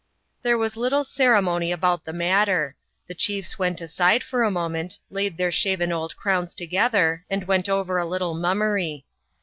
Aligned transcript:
There 0.41 0.57
was 0.57 0.75
little 0.75 1.03
ceremony 1.03 1.71
about 1.71 2.05
the 2.05 2.11
matter. 2.11 2.75
The 3.05 3.13
chiefs 3.13 3.59
went 3.59 3.79
aside 3.81 4.23
for 4.23 4.41
a 4.41 4.49
moment, 4.49 4.97
laid 5.11 5.37
their 5.37 5.51
shaven 5.51 5.91
old 5.91 6.17
crowns 6.17 6.55
together, 6.55 7.23
and 7.29 7.43
went 7.43 7.69
over 7.69 7.99
a 7.99 8.05
little 8.07 8.33
mummery. 8.33 9.05